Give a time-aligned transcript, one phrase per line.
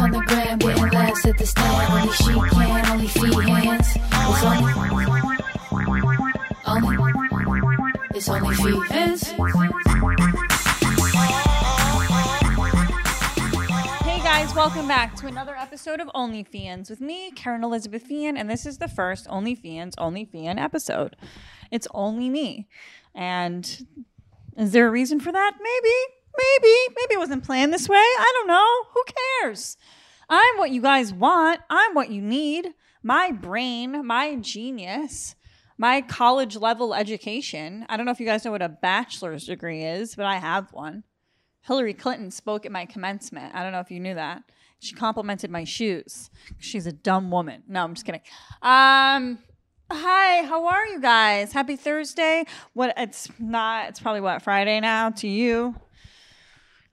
[0.00, 1.92] On the gram, getting laughs at the stand.
[1.92, 3.88] Only she can, only feet hands.
[3.96, 4.72] It's only,
[6.66, 6.96] only,
[8.14, 9.22] it's only feet hands.
[14.02, 18.38] Hey guys, welcome back to another episode of Only OnlyFans with me, Kerryn Elizabeth Feehan,
[18.38, 21.16] and this is the first OnlyFans OnlyFan episode.
[21.72, 22.68] It's only me.
[23.16, 23.84] And
[24.56, 25.54] is there a reason for that?
[25.60, 25.94] Maybe,
[26.38, 27.96] maybe, maybe it wasn't planned this way.
[27.96, 28.84] I don't know.
[28.94, 29.02] Who
[29.42, 29.76] cares?
[30.28, 31.60] I'm what you guys want.
[31.70, 32.74] I'm what you need.
[33.02, 35.34] My brain, my genius,
[35.78, 37.86] my college level education.
[37.88, 40.72] I don't know if you guys know what a bachelor's degree is, but I have
[40.72, 41.04] one.
[41.62, 43.54] Hillary Clinton spoke at my commencement.
[43.54, 44.42] I don't know if you knew that.
[44.80, 46.30] She complimented my shoes.
[46.58, 47.62] She's a dumb woman.
[47.68, 48.20] No, I'm just kidding.
[48.62, 49.38] Um,
[49.90, 51.52] hi, how are you guys?
[51.52, 52.44] Happy Thursday.
[52.74, 52.94] What?
[52.96, 53.88] It's not.
[53.88, 55.74] It's probably what Friday now to you.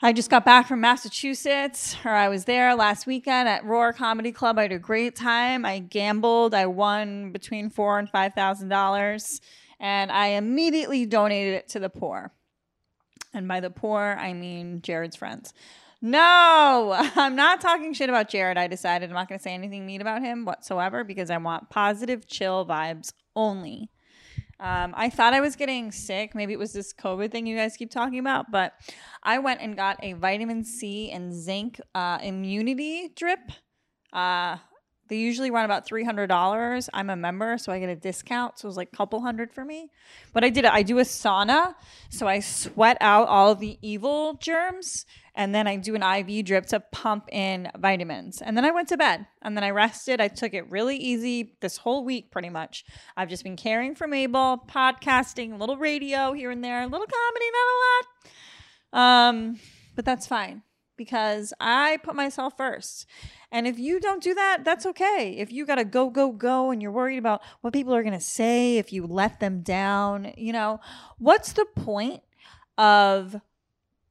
[0.06, 4.32] I just got back from Massachusetts, or I was there last weekend at Roar Comedy
[4.32, 4.60] Club.
[4.60, 5.66] I had a great time.
[5.66, 6.54] I gambled.
[6.54, 9.42] I won between four and five thousand dollars,
[9.80, 12.32] and I immediately donated it to the poor.
[13.34, 15.56] And by the poor, I mean Jared's friends.
[16.04, 18.60] No, I'm not talking shit about Jared.
[18.60, 21.72] I decided I'm not going to say anything mean about him whatsoever because I want
[21.72, 23.90] positive, chill vibes only.
[24.60, 26.34] Um, I thought I was getting sick.
[26.34, 28.74] Maybe it was this COVID thing you guys keep talking about, but
[29.22, 33.52] I went and got a vitamin C and zinc uh, immunity drip.
[34.14, 34.58] Uh,
[35.08, 36.90] they usually run about three hundred dollars.
[36.94, 38.60] I'm a member, so I get a discount.
[38.60, 39.92] So it was like a couple hundred for me.
[40.34, 40.72] But I did it.
[40.72, 41.76] I do a sauna,
[42.10, 46.66] so I sweat out all the evil germs, and then I do an IV drip
[46.68, 48.42] to pump in vitamins.
[48.42, 50.20] And then I went to bed, and then I rested.
[50.20, 52.86] I took it really easy this whole week, pretty much.
[53.16, 57.08] I've just been caring for Mabel, podcasting, a little radio here and there, a little
[57.08, 59.30] comedy, not a lot.
[59.30, 59.60] Um,
[59.96, 60.64] but that's fine
[60.98, 63.06] because I put myself first.
[63.52, 65.36] And if you don't do that, that's okay.
[65.38, 68.14] If you got to go, go, go, and you're worried about what people are going
[68.14, 70.80] to say if you let them down, you know,
[71.18, 72.22] what's the point
[72.78, 73.40] of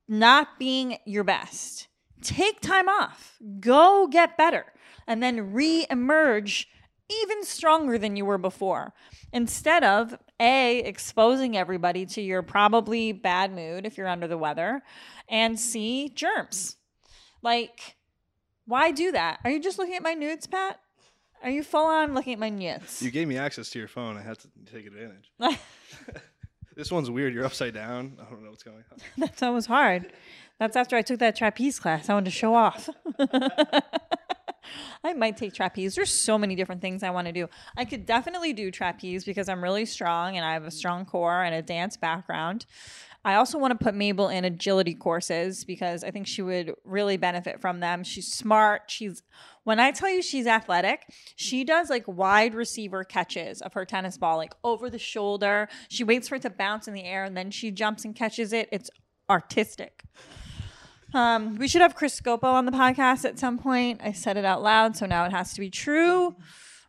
[0.08, 1.88] not being your best?
[2.22, 4.66] Take time off, go get better,
[5.06, 6.68] and then re emerge
[7.10, 8.94] even stronger than you were before.
[9.32, 14.82] Instead of A, exposing everybody to your probably bad mood if you're under the weather,
[15.28, 16.76] and C, germs.
[17.42, 17.96] Like,
[18.66, 19.40] why do that?
[19.44, 20.80] Are you just looking at my nudes, Pat?
[21.42, 23.02] Are you full on looking at my nudes?
[23.02, 24.16] You gave me access to your phone.
[24.16, 25.30] I had to take advantage.
[26.76, 27.34] this one's weird.
[27.34, 28.16] You're upside down.
[28.18, 28.98] I don't know what's going on.
[29.18, 30.10] That's that was hard.
[30.58, 32.08] That's after I took that trapeze class.
[32.08, 32.88] I wanted to show off.
[35.02, 35.94] I might take trapeze.
[35.94, 37.48] There's so many different things I want to do.
[37.76, 41.42] I could definitely do trapeze because I'm really strong and I have a strong core
[41.42, 42.66] and a dance background.
[43.26, 47.16] I also want to put Mabel in agility courses because I think she would really
[47.16, 48.04] benefit from them.
[48.04, 48.82] She's smart.
[48.88, 49.22] She's
[49.64, 54.18] when I tell you she's athletic, she does like wide receiver catches of her tennis
[54.18, 55.68] ball, like over the shoulder.
[55.88, 58.52] She waits for it to bounce in the air and then she jumps and catches
[58.52, 58.68] it.
[58.70, 58.90] It's
[59.30, 60.04] artistic.
[61.14, 64.00] Um, we should have Chris Scopo on the podcast at some point.
[64.02, 66.34] I said it out loud, so now it has to be true.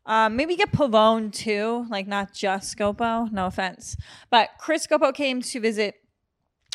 [0.07, 3.31] Um, maybe get Pavone too, like not just Scopo.
[3.31, 3.95] No offense,
[4.31, 5.95] but Chris Scopo came to visit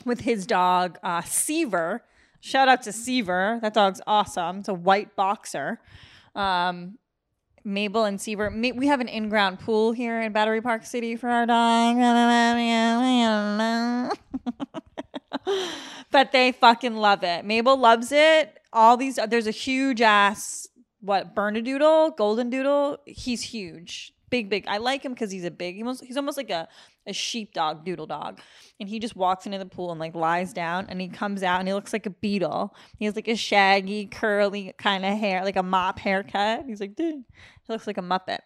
[0.04, 2.04] with his dog uh, Seaver.
[2.40, 3.58] Shout out to Seaver.
[3.62, 4.60] That dog's awesome.
[4.60, 5.80] It's a white boxer.
[6.34, 6.98] Um,
[7.64, 8.50] Mabel and Seaver.
[8.50, 11.96] We have an in-ground pool here in Battery Park City for our dog.
[16.10, 17.44] but they fucking love it.
[17.44, 18.58] Mabel loves it.
[18.72, 20.68] All these there's a huge ass
[21.00, 22.98] what Bernedoodle, Golden Doodle.
[23.06, 24.66] He's huge, big, big.
[24.68, 25.76] I like him because he's a big.
[25.76, 26.68] He's almost, he's almost like a
[27.06, 28.40] a sheepdog, doodle dog,
[28.78, 31.58] and he just walks into the pool and like lies down, and he comes out
[31.58, 32.74] and he looks like a beetle.
[32.98, 36.64] He has like a shaggy, curly kind of hair, like a mop haircut.
[36.66, 37.24] He's like, dude,
[37.62, 38.40] he looks like a muppet.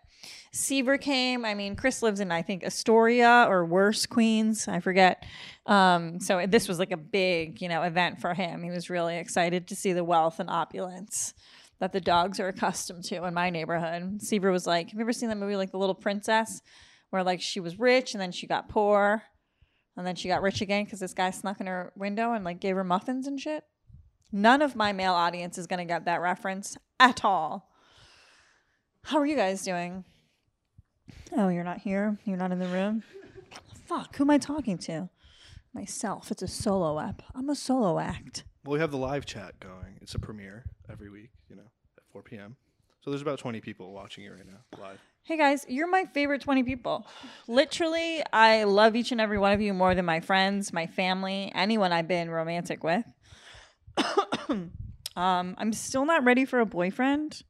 [0.53, 1.45] Seaver came.
[1.45, 4.69] I mean, Chris lives in I think Astoria or worse, Queens.
[4.69, 5.25] I forget.
[5.67, 8.63] Um, so this was like a big, you know, event for him.
[8.63, 11.35] He was really excited to see the wealth and opulence
[11.81, 14.23] that the dogs are accustomed to in my neighborhood.
[14.23, 16.63] Seaver was like, "Have you ever seen that movie, like The Little Princess,
[17.11, 19.23] where like she was rich and then she got poor,
[19.97, 22.61] and then she got rich again because this guy snuck in her window and like
[22.61, 23.65] gave her muffins and shit?"
[24.33, 27.71] None of my male audience is gonna get that reference at all.
[29.05, 30.05] How are you guys doing?
[31.37, 32.19] Oh, you're not here.
[32.25, 33.03] You're not in the room.
[33.87, 35.09] Fuck, who am I talking to?
[35.73, 36.31] Myself.
[36.31, 37.23] It's a solo app.
[37.35, 38.45] I'm a solo act.
[38.65, 39.99] Well, we have the live chat going.
[40.01, 42.57] It's a premiere every week, you know, at 4 p.m.
[43.01, 45.01] So there's about 20 people watching it right now live.
[45.25, 47.07] Hey guys, you're my favorite 20 people.
[47.49, 51.51] Literally, I love each and every one of you more than my friends, my family,
[51.55, 53.05] anyone I've been romantic with.
[55.17, 57.43] Um, I'm still not ready for a boyfriend.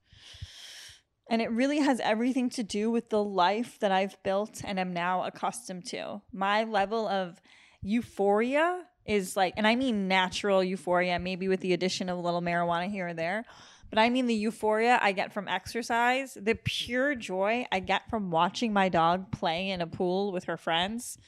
[1.28, 4.92] And it really has everything to do with the life that I've built and am
[4.92, 6.20] now accustomed to.
[6.32, 7.40] My level of
[7.82, 12.42] euphoria is like, and I mean natural euphoria, maybe with the addition of a little
[12.42, 13.44] marijuana here or there.
[13.90, 18.30] But I mean the euphoria I get from exercise, the pure joy I get from
[18.30, 21.18] watching my dog play in a pool with her friends.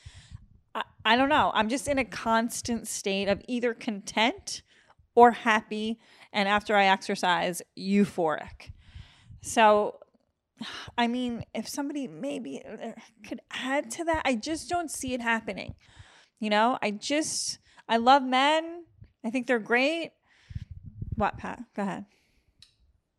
[0.75, 1.52] I, I don't know.
[1.54, 4.62] I'm just in a constant state of either content
[5.14, 5.98] or happy.
[6.32, 8.70] And after I exercise, euphoric.
[9.46, 10.00] So,
[10.98, 12.93] I mean, if somebody maybe uh,
[13.26, 15.75] could add to that, I just don't see it happening.
[16.40, 17.58] You know, I just,
[17.88, 18.84] I love men.
[19.25, 20.10] I think they're great.
[21.14, 21.62] What, Pat?
[21.75, 22.04] Go ahead.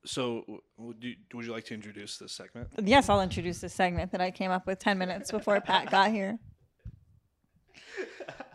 [0.06, 0.44] So,
[0.78, 2.70] would you, would you like to introduce this segment?
[2.82, 6.12] Yes, I'll introduce this segment that I came up with 10 minutes before Pat got
[6.12, 6.38] here.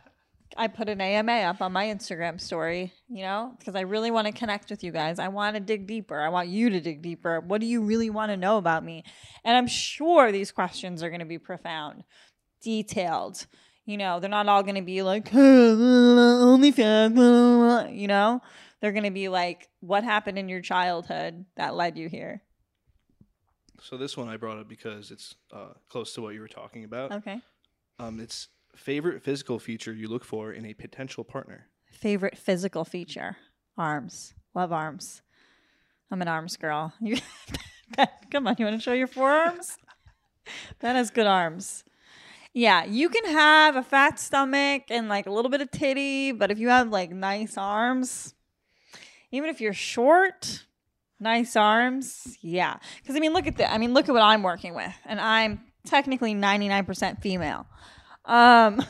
[0.57, 4.27] I put an AMA up on my Instagram story, you know, because I really want
[4.27, 5.19] to connect with you guys.
[5.19, 6.21] I want to dig deeper.
[6.21, 7.41] I want you to dig deeper.
[7.41, 9.05] What do you really want to know about me?
[9.45, 12.05] And I'm sure these questions are going to be profound,
[12.63, 13.47] detailed.
[13.85, 16.77] You know, they're not all going to be like, OnlyFans,
[17.97, 18.41] you know,
[18.81, 22.43] they're going to be like, what happened in your childhood that led you here?
[23.81, 26.85] So, this one I brought up because it's uh, close to what you were talking
[26.85, 27.11] about.
[27.11, 27.41] Okay.
[27.99, 28.47] Um, it's
[28.77, 31.69] favorite physical feature you look for in a potential partner.
[31.91, 33.37] Favorite physical feature?
[33.77, 34.35] Arms.
[34.55, 35.23] Love arms.
[36.11, 36.93] I'm an arms girl.
[38.31, 39.79] Come on, you want to show your forearms?
[40.81, 41.85] that has good arms.
[42.55, 46.51] Yeah, you can have a fat stomach and like a little bit of titty, but
[46.51, 48.35] if you have like nice arms,
[49.31, 50.65] even if you're short,
[51.19, 52.77] nice arms, yeah.
[53.01, 53.73] Because I mean, look at that.
[53.73, 57.67] I mean, look at what I'm working with, and I'm technically 99% female.
[58.25, 58.85] Um,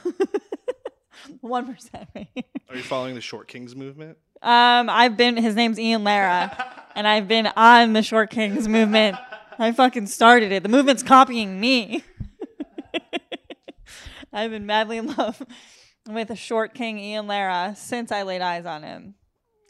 [1.41, 2.09] one percent.
[2.15, 4.19] Are you following the Short Kings movement?
[4.43, 5.37] Um, I've been.
[5.37, 9.17] His name's Ian Lara, and I've been on the Short Kings movement.
[9.59, 10.63] I fucking started it.
[10.63, 12.05] The movement's copying me.
[14.33, 15.43] I've been madly in love
[16.09, 19.15] with the Short King Ian Lara since I laid eyes on him.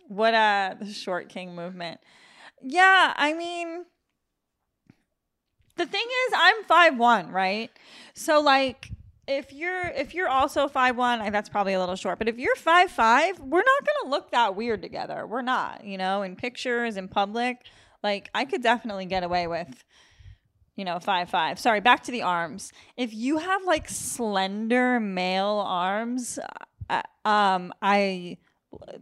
[0.08, 2.00] What uh the Short King movement?
[2.62, 3.84] Yeah, I mean,
[5.76, 7.70] the thing is, I'm five one, right?
[8.14, 8.90] So like
[9.26, 12.18] if you're if you're also five one, that's probably a little short.
[12.18, 15.26] But if you're five five, we're not gonna look that weird together.
[15.26, 17.58] We're not, you know, in pictures in public.
[18.02, 19.84] Like I could definitely get away with,
[20.74, 21.58] you know, five five.
[21.60, 22.72] Sorry, back to the arms.
[22.96, 26.38] If you have like slender male arms,
[26.90, 28.38] uh, um, I,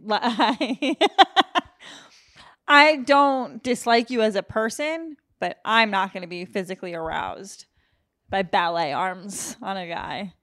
[0.07, 0.97] I,
[2.67, 7.65] I don't dislike you as a person, but I'm not to be physically aroused
[8.31, 10.33] by ballet arms on a guy.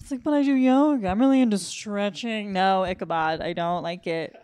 [0.00, 1.08] It's like, but I do yoga.
[1.08, 2.52] I'm really into stretching.
[2.52, 4.34] No, Ichabod, I don't like it.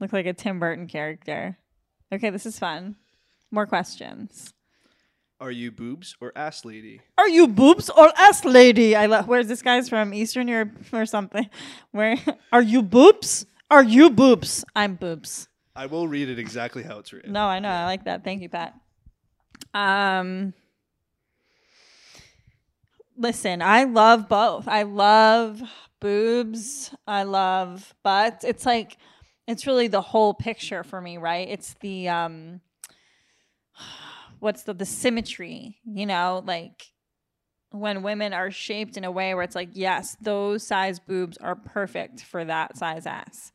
[0.00, 1.56] Look like a Tim Burton character.
[2.12, 2.96] Okay, this is fun.
[3.52, 4.52] More questions.
[5.40, 7.00] Are you boobs or ass lady?
[7.16, 8.94] Are you boobs or ass lady?
[8.94, 9.26] I love.
[9.26, 10.12] Where's this guy's from?
[10.12, 11.48] Eastern Europe or something?
[11.92, 12.18] Where
[12.52, 13.46] are you boobs?
[13.70, 14.64] Are you boobs?
[14.76, 15.48] I'm boobs.
[15.74, 17.32] I will read it exactly how it's written.
[17.32, 17.70] No, I know.
[17.70, 18.22] I like that.
[18.22, 18.74] Thank you, Pat.
[19.72, 20.52] Um,
[23.20, 24.66] listen, I love both.
[24.66, 25.62] I love
[26.00, 26.92] boobs.
[27.06, 28.44] I love butts.
[28.44, 28.96] It's like
[29.46, 31.48] it's really the whole picture for me, right?
[31.48, 32.60] It's the um
[34.40, 36.86] what's the the symmetry, you know, like
[37.72, 41.54] when women are shaped in a way where it's like, yes, those size boobs are
[41.54, 43.52] perfect for that size ass.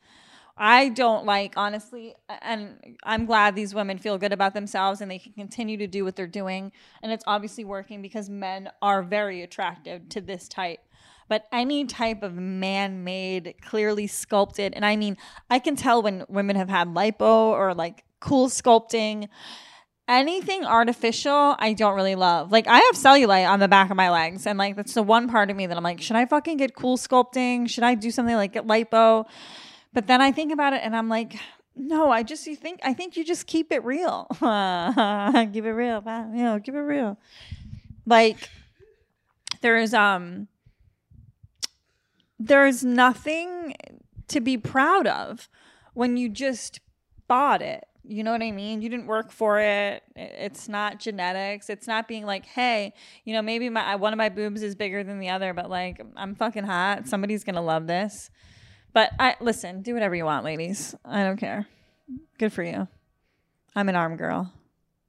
[0.58, 5.20] I don't like, honestly, and I'm glad these women feel good about themselves and they
[5.20, 6.72] can continue to do what they're doing.
[7.04, 10.80] And it's obviously working because men are very attractive to this type.
[11.28, 15.18] But any type of man made, clearly sculpted, and I mean,
[15.50, 19.28] I can tell when women have had lipo or like cool sculpting.
[20.08, 22.52] Anything artificial, I don't really love.
[22.52, 25.28] Like, I have cellulite on the back of my legs, and like, that's the one
[25.28, 27.68] part of me that I'm like, should I fucking get cool sculpting?
[27.68, 29.26] Should I do something like get lipo?
[29.96, 31.38] But then I think about it and I'm like,
[31.74, 34.28] no, I just you think I think you just keep it real.
[34.40, 36.04] give it real.
[36.06, 37.18] You know, keep it real.
[38.06, 38.50] Like
[39.62, 40.50] there's um
[42.38, 43.74] there's nothing
[44.28, 45.48] to be proud of
[45.94, 46.82] when you just
[47.30, 47.86] bought it.
[48.04, 48.82] You know what I mean?
[48.82, 50.04] You didn't work for it.
[50.18, 51.70] It's not genetics.
[51.70, 55.06] It's not being like, hey, you know, maybe my one of my boobs is bigger
[55.06, 57.08] than the other, but like I'm fucking hot.
[57.08, 58.30] Somebody's gonna love this.
[58.96, 60.96] But I listen, do whatever you want, ladies.
[61.04, 61.68] I don't care.
[62.40, 62.88] Good for you.
[63.76, 64.54] I'm an arm girl.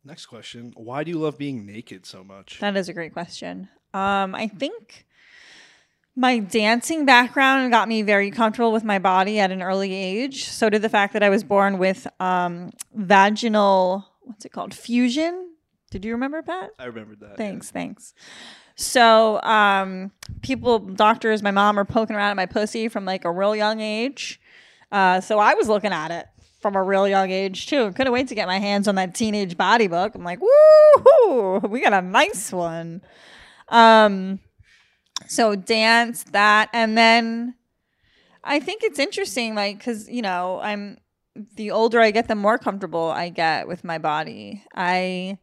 [0.04, 0.72] Next question.
[0.76, 2.58] Why do you love being naked so much?
[2.58, 3.68] That is a great question.
[3.94, 5.06] Um, I think
[6.16, 10.48] my dancing background got me very comfortable with my body at an early age.
[10.48, 14.74] So did the fact that I was born with um, vaginal, what's it called?
[14.74, 15.52] Fusion.
[15.92, 16.70] Did you remember, Pat?
[16.80, 17.30] I remembered that.
[17.30, 17.36] yeah.
[17.36, 18.14] Thanks, thanks.
[18.78, 23.30] So, um, people, doctors, my mom are poking around at my pussy from like a
[23.30, 24.38] real young age.
[24.92, 26.26] Uh, so I was looking at it
[26.60, 27.90] from a real young age too.
[27.92, 30.14] Couldn't wait to get my hands on that teenage body book.
[30.14, 33.00] I'm like, woo, we got a nice one.
[33.68, 34.40] Um,
[35.26, 37.54] so dance that, and then
[38.44, 40.98] I think it's interesting, like, cause you know, I'm
[41.54, 44.62] the older I get, the more comfortable I get with my body.
[44.74, 45.38] I.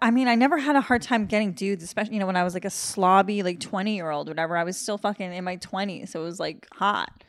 [0.00, 2.44] I mean, I never had a hard time getting dudes, especially you know when I
[2.44, 4.56] was like a slobby like twenty year old, whatever.
[4.56, 7.24] I was still fucking in my twenties, so it was like hot,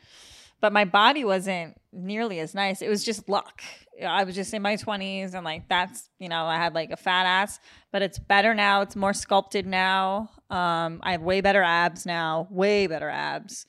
[0.60, 2.80] but my body wasn't nearly as nice.
[2.80, 3.62] It was just luck.
[4.06, 6.96] I was just in my twenties, and like that's you know I had like a
[6.96, 7.58] fat ass,
[7.92, 8.80] but it's better now.
[8.80, 10.30] It's more sculpted now.
[10.48, 13.66] Um, I have way better abs now, way better abs.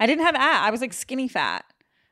[0.00, 0.66] I didn't have abs.
[0.66, 1.64] I was like skinny fat.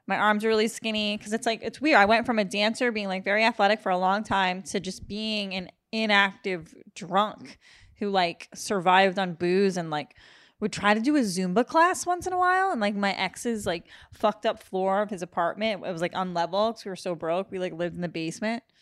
[0.07, 1.97] My arms are really skinny because it's like it's weird.
[1.97, 5.09] I went from a dancer being like very athletic for a long time to just
[5.09, 7.59] being an inactive drunk
[7.99, 10.17] who like survived on booze and like
[10.61, 12.71] would try to do a Zumba class once in a while.
[12.71, 15.85] And like my ex's like fucked up floor of his apartment.
[15.85, 17.51] It was like unlevel because we were so broke.
[17.51, 18.63] We like lived in the basement.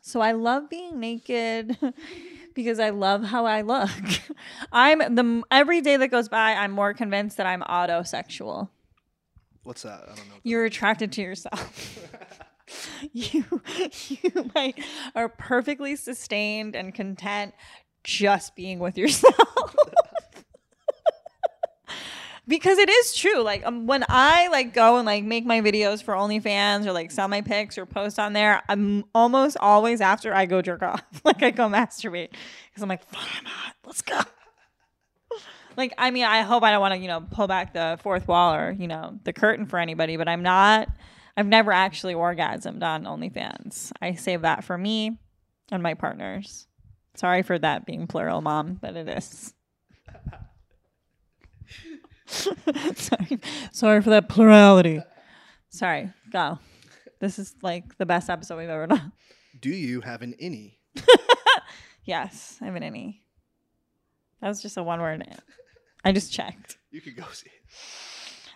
[0.00, 1.76] So I love being naked
[2.54, 3.90] because I love how I look.
[4.72, 8.70] I'm the every day that goes by, I'm more convinced that I'm autosexual.
[9.64, 10.04] What's that?
[10.04, 10.36] I don't know.
[10.44, 11.98] You're attracted to yourself.
[13.12, 13.44] you
[14.08, 14.82] you like
[15.14, 17.54] are perfectly sustained and content
[18.04, 19.34] just being with yourself.
[22.48, 23.42] because it is true.
[23.42, 27.10] Like um, when I like go and like make my videos for OnlyFans or like
[27.10, 31.04] sell my pics or post on there, I'm almost always after I go jerk off.
[31.24, 32.30] like I go masturbate
[32.70, 33.74] because I'm like, fuck, I'm hot.
[33.86, 34.20] Let's go.
[35.76, 38.26] like I mean, I hope I don't want to you know pull back the fourth
[38.26, 40.88] wall or you know the curtain for anybody, but I'm not.
[41.38, 43.92] I've never actually orgasmed on OnlyFans.
[44.02, 45.18] I save that for me
[45.70, 46.66] and my partners.
[47.14, 49.54] Sorry for that being plural, mom, but it is.
[52.26, 53.38] Sorry.
[53.70, 55.00] Sorry for that plurality.
[55.70, 56.12] Sorry.
[56.32, 56.58] Go.
[57.20, 59.12] This is like the best episode we've ever done.
[59.60, 60.78] Do you have an innie?
[62.04, 63.20] Yes, I have an innie.
[64.40, 65.22] That was just a one word.
[66.02, 66.78] I just checked.
[66.90, 67.62] You could go see it.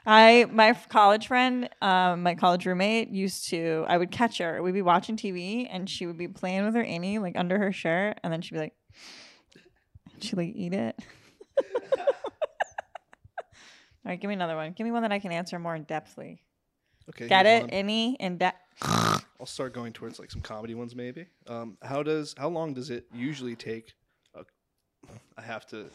[0.04, 3.84] I my college friend, um, my college roommate used to.
[3.88, 4.62] I would catch her.
[4.62, 7.72] We'd be watching TV, and she would be playing with her innie like under her
[7.72, 8.74] shirt, and then she'd be like,
[10.20, 10.98] she'd like eat it.
[14.04, 14.72] All right, give me another one.
[14.72, 16.38] Give me one that I can answer more in depthly.
[17.10, 17.28] Okay.
[17.28, 17.68] Get it?
[17.70, 18.58] Innie in depth.
[18.82, 21.26] I'll start going towards like some comedy ones, maybe.
[21.46, 23.92] Um, how does how long does it usually take?
[24.36, 24.42] Uh,
[25.36, 25.86] I have to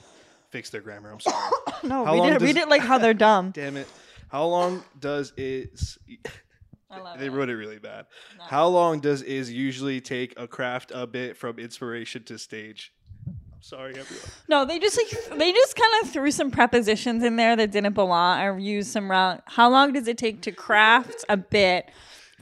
[0.50, 1.12] fix their grammar.
[1.12, 1.52] I'm sorry.
[1.84, 2.42] No, How read long it.
[2.42, 3.52] Read does- it like how they're dumb.
[3.52, 3.88] Damn it!
[4.30, 5.72] How long does it?
[5.74, 5.98] s-
[6.90, 7.32] I love they it.
[7.32, 8.06] wrote it really bad.
[8.40, 12.94] How long does is usually take a craft a bit from inspiration to stage?
[13.28, 14.26] I'm sorry, everyone.
[14.48, 17.94] No, they just like they just kind of threw some prepositions in there that didn't
[17.94, 19.40] belong or used some wrong.
[19.46, 21.90] How long does it take to craft a bit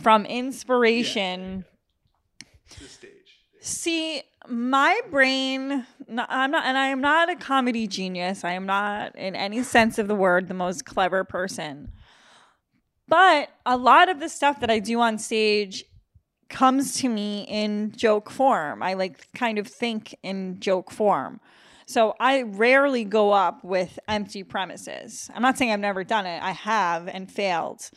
[0.01, 1.65] from inspiration?
[2.71, 3.11] To stage.
[3.61, 8.43] See, my brain, I'm not, and I am not a comedy genius.
[8.43, 11.91] I am not, in any sense of the word, the most clever person.
[13.07, 15.85] But a lot of the stuff that I do on stage
[16.49, 18.81] comes to me in joke form.
[18.81, 21.39] I like kind of think in joke form.
[21.87, 25.29] So I rarely go up with empty premises.
[25.35, 27.89] I'm not saying I've never done it, I have and failed.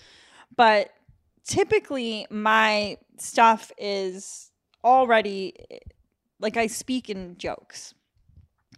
[0.57, 0.91] But
[1.47, 4.51] typically, my stuff is
[4.85, 5.55] already
[6.41, 7.95] like I speak in jokes.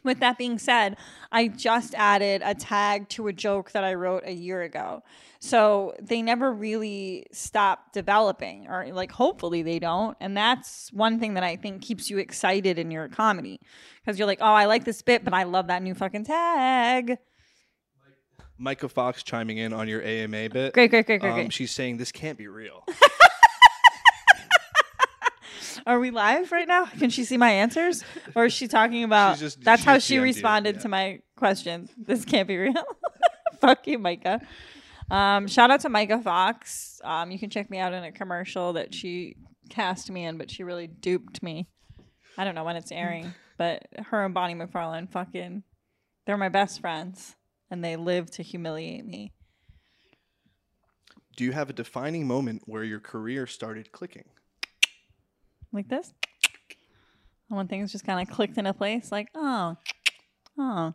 [0.03, 0.97] With that being said,
[1.31, 5.03] I just added a tag to a joke that I wrote a year ago.
[5.41, 10.17] So they never really stop developing, or like hopefully they don't.
[10.19, 13.61] And that's one thing that I think keeps you excited in your comedy
[14.03, 17.19] because you're like, oh, I like this bit, but I love that new fucking tag.
[18.57, 20.73] Micah Fox chiming in on your AMA bit.
[20.73, 21.53] Great, great, great, great, Um, great.
[21.53, 22.85] she's saying this can't be real.
[25.87, 26.87] Are we live right now?
[26.87, 28.05] Can she see my answers?
[28.35, 30.83] Or is she talking about She's just- that's how just she DM'd you, responded yeah.
[30.83, 31.89] to my question.
[31.97, 32.75] This can't be real.
[33.61, 34.41] Fuck you, Micah.
[35.11, 37.01] Um, shout out to Micah Fox.
[37.03, 39.37] Um, you can check me out in a commercial that she
[39.69, 41.69] cast me in, but she really duped me.
[42.39, 45.63] I don't know when it's airing, but her and Bonnie McFarlane fucking
[46.27, 47.35] they're my best friends
[47.71, 49.33] and they live to humiliate me.
[51.37, 54.27] Do you have a defining moment where your career started clicking?
[55.73, 56.13] Like this.
[57.49, 59.77] And when things just kind of clicked into place, like, oh,
[60.61, 60.93] Oh.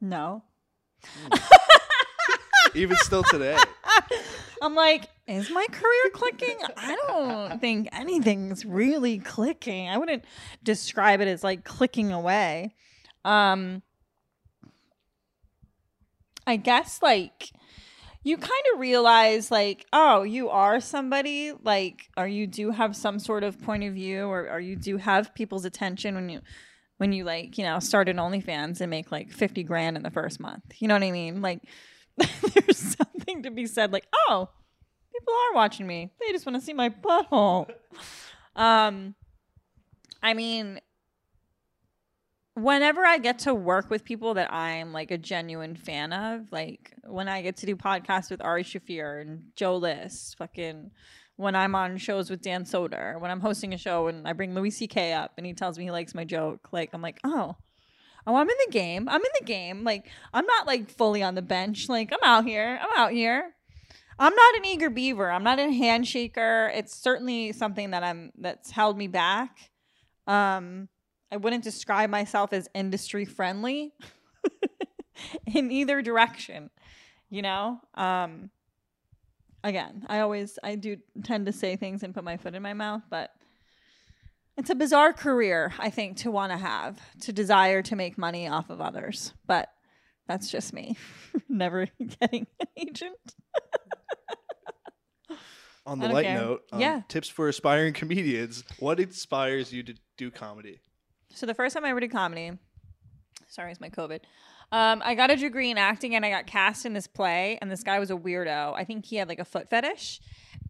[0.00, 0.44] No.
[2.74, 3.56] Even still today.
[4.62, 6.56] I'm like, is my career clicking?
[6.76, 9.88] I don't think anything's really clicking.
[9.88, 10.24] I wouldn't
[10.62, 12.74] describe it as like clicking away.
[13.24, 13.82] Um
[16.46, 17.50] I guess like
[18.26, 23.20] you kind of realize like, oh, you are somebody, like or you do have some
[23.20, 26.40] sort of point of view or or you do have people's attention when you
[26.96, 30.10] when you like, you know, start an OnlyFans and make like 50 grand in the
[30.10, 30.64] first month.
[30.80, 31.40] You know what I mean?
[31.40, 31.60] Like
[32.16, 34.48] there's something to be said like, oh,
[35.12, 36.10] people are watching me.
[36.18, 37.70] They just want to see my butthole.
[38.56, 39.14] um
[40.20, 40.80] I mean,
[42.56, 46.94] whenever I get to work with people that I'm like a genuine fan of, like
[47.04, 50.90] when I get to do podcasts with Ari Shaffir and Joe List, fucking
[51.36, 54.54] when I'm on shows with Dan Soder, when I'm hosting a show and I bring
[54.54, 55.12] Louis C.K.
[55.12, 57.56] up and he tells me he likes my joke, like I'm like, oh,
[58.26, 59.06] oh, I'm in the game.
[59.06, 59.84] I'm in the game.
[59.84, 61.90] Like I'm not like fully on the bench.
[61.90, 62.80] Like I'm out here.
[62.80, 63.52] I'm out here.
[64.18, 65.30] I'm not an eager beaver.
[65.30, 66.74] I'm not a handshaker.
[66.74, 69.70] It's certainly something that I'm that's held me back.
[70.26, 70.88] Um,
[71.32, 73.92] I wouldn't describe myself as industry friendly
[75.54, 76.70] in either direction.
[77.30, 78.50] You know, um,
[79.64, 82.72] again, I always I do tend to say things and put my foot in my
[82.74, 83.30] mouth, but
[84.56, 88.46] it's a bizarre career I think to want to have, to desire to make money
[88.48, 89.32] off of others.
[89.46, 89.68] But
[90.28, 90.96] that's just me.
[91.48, 91.86] Never
[92.20, 93.34] getting an agent.
[95.84, 96.38] On the light care.
[96.38, 97.02] note, um, Yeah.
[97.06, 98.64] tips for aspiring comedians.
[98.80, 100.80] What inspires you to do comedy?
[101.36, 102.52] So the first time I ever did comedy,
[103.48, 104.20] sorry, it's my COVID.
[104.72, 107.70] Um, I got a degree in acting and I got cast in this play, and
[107.70, 108.74] this guy was a weirdo.
[108.74, 110.20] I think he had like a foot fetish,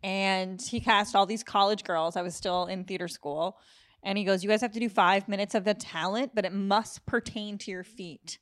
[0.02, 2.16] and he cast all these college girls.
[2.16, 3.58] I was still in theater school,
[4.02, 6.52] and he goes, "You guys have to do five minutes of the talent, but it
[6.52, 8.38] must pertain to your feet."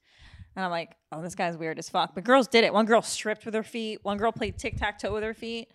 [0.57, 2.73] And I'm like, "Oh, this guy's weird as fuck." But girls did it.
[2.73, 3.99] One girl stripped with her feet.
[4.03, 5.71] One girl played tic tac toe with her feet.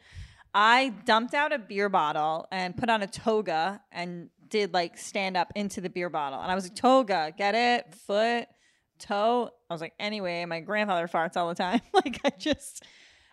[0.53, 5.37] I dumped out a beer bottle and put on a toga and did like stand
[5.37, 6.41] up into the beer bottle.
[6.41, 7.93] And I was like, toga, get it?
[8.07, 8.47] Foot,
[8.99, 9.49] toe.
[9.69, 11.81] I was like, anyway, my grandfather farts all the time.
[11.93, 12.83] like I just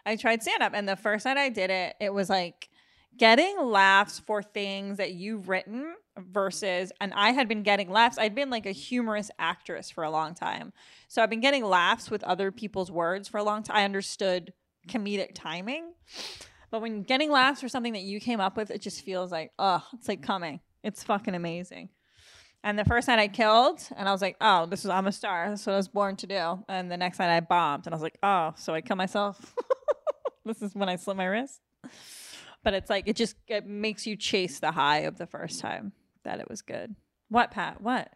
[0.05, 0.73] I tried stand up.
[0.75, 2.69] And the first night I did it, it was like
[3.17, 8.19] getting laughs for things that you've written versus and I had been getting laughs.
[8.19, 10.73] I'd been like a humorous actress for a long time.
[11.09, 13.77] So I've been getting laughs with other people's words for a long time.
[13.77, 14.53] I understood
[14.89, 15.93] comedic timing.
[16.71, 19.53] But when getting laughs for something that you came up with, it just feels like,
[19.59, 20.61] oh, it's like coming.
[20.87, 21.89] It's fucking amazing.
[22.63, 25.13] And the first night I killed, and I was like, oh, this is I'm a
[25.13, 25.49] star.
[25.49, 26.65] That's what I was born to do.
[26.69, 29.53] And the next night I bombed, and I was like, oh, so I kill myself.
[30.45, 31.61] this is when I slit my wrist.
[32.63, 35.93] But it's like it just it makes you chase the high of the first time
[36.25, 36.95] that it was good.
[37.29, 37.81] What, Pat?
[37.81, 38.13] What?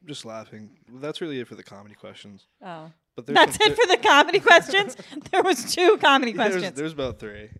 [0.00, 0.70] I'm just laughing.
[0.94, 2.48] That's really it for the comedy questions.
[2.64, 4.96] Oh, But there's that's some- it for the comedy questions.
[5.30, 6.76] There was two comedy there's, questions.
[6.76, 7.50] there's about three.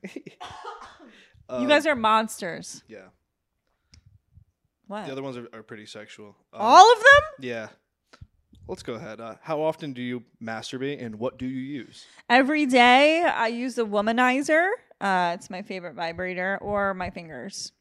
[1.60, 2.82] you guys are monsters.
[2.88, 3.06] yeah.
[4.92, 5.06] What?
[5.06, 6.36] The other ones are, are pretty sexual.
[6.52, 7.22] Um, All of them?
[7.40, 7.68] Yeah.
[8.68, 9.22] Let's go ahead.
[9.22, 12.04] Uh, how often do you masturbate, and what do you use?
[12.28, 14.68] Every day I use a womanizer.
[15.00, 17.72] Uh, it's my favorite vibrator, or my fingers.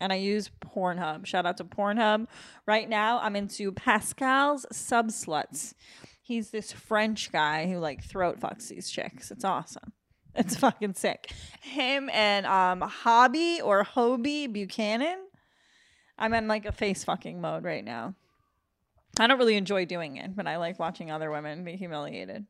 [0.00, 1.24] And I use Pornhub.
[1.24, 2.26] Shout out to Pornhub.
[2.66, 5.72] Right now, I'm into Pascal's Sub Sluts.
[6.20, 9.30] He's this French guy who like throat fucks these chicks.
[9.30, 9.94] It's awesome.
[10.34, 11.32] It's fucking sick.
[11.62, 15.16] Him and um Hobby or Hobie Buchanan.
[16.18, 18.14] I'm in like a face fucking mode right now.
[19.18, 22.46] I don't really enjoy doing it, but I like watching other women be humiliated.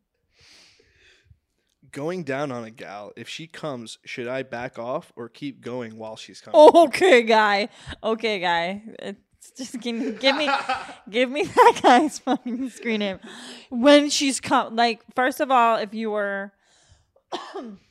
[1.93, 5.97] Going down on a gal, if she comes, should I back off or keep going
[5.97, 6.61] while she's coming?
[6.75, 7.69] Okay, guy.
[8.03, 8.83] Okay, guy.
[8.99, 10.51] It's just give, give me,
[11.11, 13.21] give me that guy's fucking screen name.
[13.71, 16.53] When she's come, like first of all, if you were,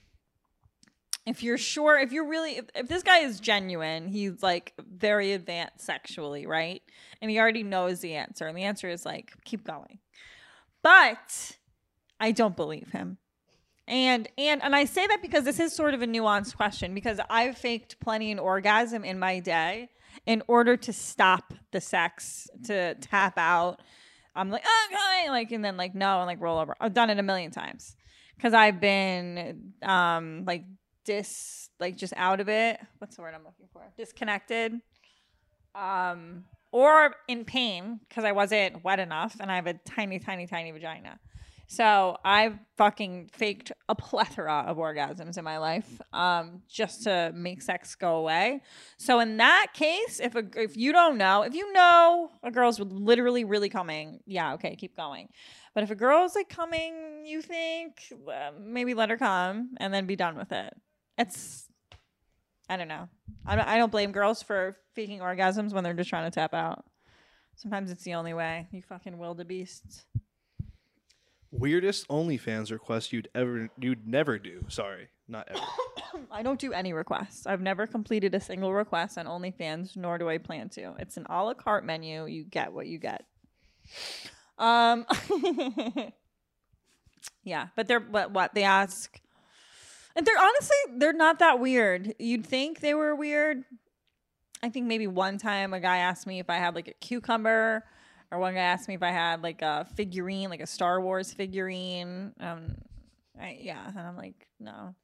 [1.28, 5.34] if you're sure, if you're really, if, if this guy is genuine, he's like very
[5.34, 6.82] advanced sexually, right?
[7.22, 10.00] And he already knows the answer, and the answer is like keep going.
[10.82, 11.58] But
[12.20, 13.18] I don't believe him.
[13.88, 17.20] And and and I say that because this is sort of a nuanced question because
[17.30, 19.90] I've faked plenty an orgasm in my day
[20.26, 23.82] in order to stop the sex, to tap out.
[24.36, 26.76] I'm like, okay, like, and then like no, and like roll over.
[26.80, 27.96] I've done it a million times
[28.36, 30.63] because I've been um like
[31.08, 32.80] dis like just out of it.
[33.00, 33.82] What's the word I'm looking for?
[33.98, 34.74] Disconnected.
[35.74, 40.46] Um or in pain because I wasn't wet enough and I have a tiny, tiny,
[40.46, 41.20] tiny vagina.
[41.70, 47.62] So I've fucking faked a plethora of orgasms in my life, um, just to make
[47.62, 48.62] sex go away.
[48.98, 52.80] So in that case, if a, if you don't know, if you know a girl's
[52.80, 55.28] literally really coming, yeah, okay, keep going.
[55.76, 60.06] But if a girl's like coming, you think uh, maybe let her come and then
[60.06, 60.74] be done with it.
[61.17, 61.67] It's
[62.69, 63.08] I don't know.
[63.45, 66.53] I don't, I don't blame girls for faking orgasms when they're just trying to tap
[66.53, 66.86] out.
[67.56, 68.67] Sometimes it's the only way.
[68.71, 70.06] You fucking wildebeests.
[71.49, 74.65] Weirdest OnlyFans request you'd ever you'd never do.
[74.67, 75.62] Sorry, not ever.
[76.32, 77.47] I don't do any requests.
[77.47, 80.93] I've never completed a single request on OnlyFans, nor do I plan to.
[80.99, 82.25] It's an a la carte menu.
[82.25, 83.23] You get what you get.
[84.58, 85.06] Um,
[87.43, 89.19] yeah, but they're what what they ask,
[90.17, 92.13] and they're honestly they're not that weird.
[92.19, 93.63] You'd think they were weird.
[94.63, 97.84] I think maybe one time a guy asked me if I had like a cucumber,
[98.32, 101.32] or one guy asked me if I had like a figurine, like a Star Wars
[101.32, 102.34] figurine.
[102.39, 102.75] Um,
[103.39, 104.95] I, yeah, and I'm like, no.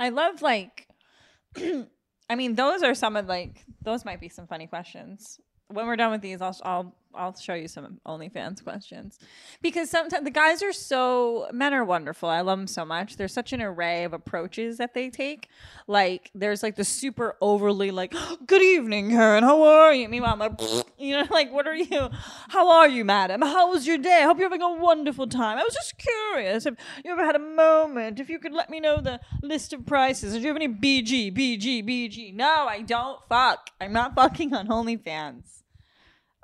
[0.00, 0.88] I love like,
[1.56, 5.38] I mean, those are some of like those might be some funny questions.
[5.68, 9.18] When we're done with these, I'll I'll I'll show you some OnlyFans questions
[9.60, 12.28] because sometimes the guys are so men are wonderful.
[12.28, 13.16] I love them so much.
[13.16, 15.48] There's such an array of approaches that they take.
[15.86, 18.14] Like there's like the super overly like,
[18.46, 19.42] "Good evening, Kerryn.
[19.42, 20.60] How are you?" Meanwhile, I'm like,
[20.98, 22.08] you know, like, "What are you?
[22.48, 23.42] How are you, madam?
[23.42, 24.20] How was your day?
[24.22, 25.58] I hope you're having a wonderful time.
[25.58, 28.20] I was just curious if you ever had a moment.
[28.20, 30.34] If you could let me know the list of prices.
[30.34, 32.34] Do you have any BG, BG, BG?
[32.34, 33.20] No, I don't.
[33.28, 33.70] Fuck.
[33.80, 35.61] I'm not fucking on OnlyFans.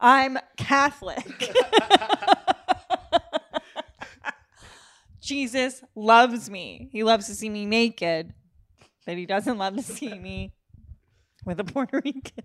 [0.00, 1.52] I'm Catholic.
[5.20, 6.88] Jesus loves me.
[6.92, 8.32] He loves to see me naked,
[9.04, 10.54] but he doesn't love to see me
[11.44, 12.44] with a Puerto Rican.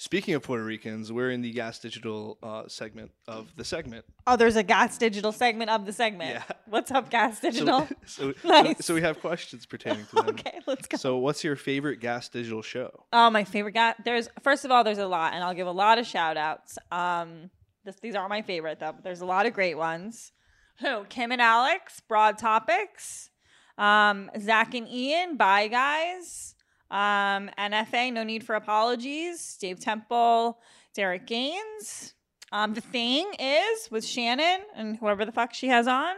[0.00, 4.06] Speaking of Puerto Ricans, we're in the Gas Digital uh, segment of the segment.
[4.26, 6.30] Oh, there's a Gas Digital segment of the segment.
[6.30, 6.42] Yeah.
[6.64, 7.86] What's up, Gas Digital?
[8.06, 8.86] so, so, Nice.
[8.86, 10.28] so we have questions pertaining to them.
[10.30, 10.96] okay, let's go.
[10.96, 13.04] So, what's your favorite Gas Digital show?
[13.12, 13.96] Oh, my favorite Gas.
[14.02, 16.78] There's first of all, there's a lot, and I'll give a lot of shout outs.
[16.90, 17.50] Um,
[17.84, 20.32] this, these aren't my favorite though, but there's a lot of great ones.
[20.78, 21.04] Who?
[21.10, 23.28] Kim and Alex, Broad Topics.
[23.76, 26.54] Um, Zach and Ian, Bye Guys.
[26.90, 29.56] Um, NFA, No Need for Apologies.
[29.60, 30.58] Dave Temple,
[30.94, 32.14] Derek Gaines.
[32.52, 36.14] Um, the thing is with Shannon and whoever the fuck she has on.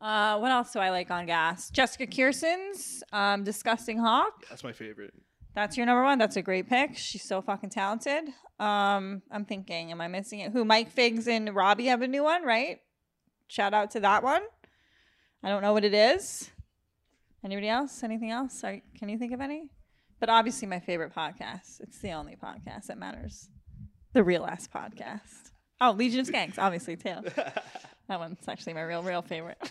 [0.00, 1.70] Uh, what else do I like on gas?
[1.70, 4.44] Jessica Kirson's um, Disgusting Hawk.
[4.48, 5.12] That's my favorite.
[5.54, 6.18] That's your number one.
[6.18, 6.96] That's a great pick.
[6.96, 8.28] She's so fucking talented.
[8.60, 10.52] Um, I'm thinking, am I missing it?
[10.52, 10.64] Who?
[10.64, 12.78] Mike Figs and Robbie have a new one, right?
[13.48, 14.42] Shout out to that one.
[15.42, 16.50] I don't know what it is.
[17.44, 18.02] Anybody else?
[18.02, 18.62] Anything else?
[18.64, 19.70] Are, can you think of any?
[20.20, 21.80] But obviously, my favorite podcast.
[21.80, 23.48] It's the only podcast that matters.
[24.12, 25.52] The real ass podcast.
[25.80, 27.14] Oh, Legion of Skanks, obviously too.
[28.08, 29.58] That one's actually my real, real favorite.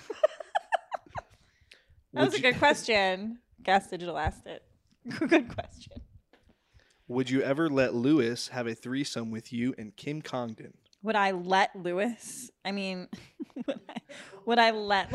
[2.13, 3.39] that was a good question.
[3.63, 4.61] Gas Digital asked it.
[5.27, 6.01] good question.
[7.07, 10.73] Would you ever let Luis have a threesome with you and Kim Congdon?
[11.01, 12.51] Would I let Luis?
[12.63, 13.07] I mean,
[13.65, 14.01] would I,
[14.45, 15.11] would I let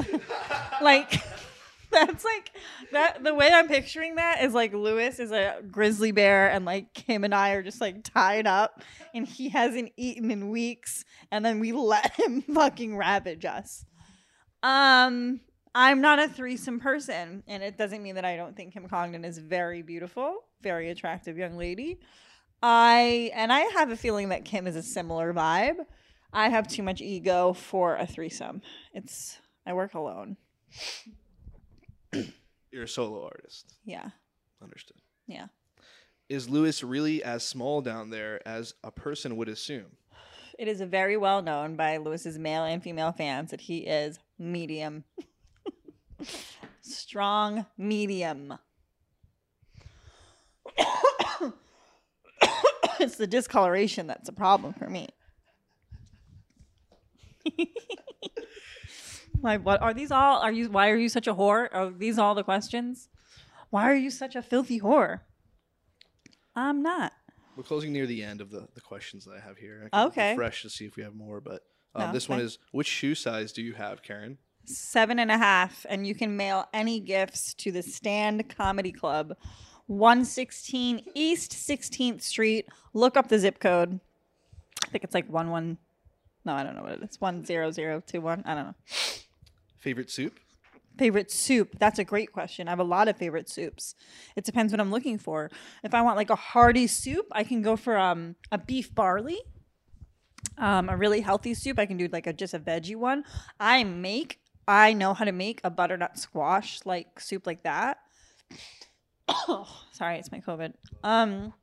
[0.83, 1.23] like
[2.07, 2.51] that's like
[2.93, 6.95] that the way I'm picturing that is like Luis is a grizzly bear and like
[6.95, 8.83] Kim and I are just like tied up
[9.15, 13.85] and he hasn't eaten in weeks and then we let him fucking ravage us.
[14.63, 15.41] Um
[15.75, 19.25] I'm not a threesome person and it doesn't mean that I don't think Kim Congdon
[19.25, 21.99] is very beautiful, very attractive young lady.
[22.63, 25.77] I and I have a feeling that Kim is a similar vibe.
[26.33, 28.63] I have too much ego for a threesome.
[28.95, 30.39] It's I work alone.
[32.71, 33.75] You're a solo artist.
[33.85, 34.11] Yeah.
[34.63, 34.99] Understood.
[35.27, 35.47] Yeah.
[36.29, 39.97] Is Luis really as small down there as a person would assume?
[40.59, 45.05] It is very well known by Luis's male and female fans that he is medium.
[46.81, 48.55] Strong medium.
[53.01, 55.09] it's the discoloration that's a problem for me.
[59.43, 59.57] Why?
[59.59, 60.39] What are these all?
[60.41, 60.71] Are you?
[60.71, 61.69] Why are you such a whore?
[61.73, 63.09] Are these all the questions?
[63.71, 65.21] Why are you such a filthy whore?
[66.57, 67.13] I'm not.
[67.57, 69.91] We're closing near the end of the, the questions that I have here.
[69.93, 70.35] I Okay.
[70.35, 71.63] Fresh to see if we have more, but
[71.95, 74.37] um, No, this one is which shoe size do you have, Kerryn?
[74.65, 79.35] seven and a half, and you can mail any gifts to the Stand Comedy Club,
[79.87, 82.69] 116 East 16th Street.
[82.95, 83.99] Look up the zip code.
[84.85, 85.79] I think it's like one one.
[86.45, 87.21] No, I don't know what it is.
[87.21, 88.43] One zero zero two one.
[88.47, 88.75] I don't know.
[89.83, 90.39] Favorite soup?
[90.97, 91.77] Favorite soup?
[91.81, 92.69] That's a great question.
[92.69, 93.97] I have a lot of favorite soups.
[94.37, 95.51] It depends what I'm looking for.
[95.83, 99.41] If I want like a hearty soup, I can go for um a beef barley.
[100.57, 103.25] Um, a really healthy soup, I can do like a just a veggie one.
[103.59, 107.99] I make, I know how to make a butternut squash like soup like that.
[109.93, 110.75] sorry, it's my COVID.
[111.03, 111.55] Um,